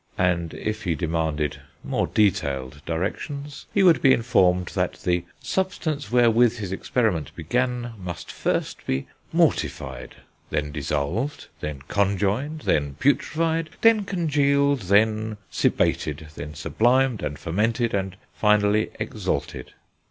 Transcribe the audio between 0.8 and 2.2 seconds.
he demanded more